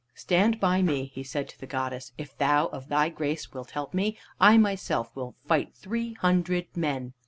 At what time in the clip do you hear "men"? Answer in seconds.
6.75-7.13